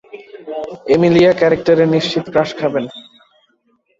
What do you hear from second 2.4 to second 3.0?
খাবেন।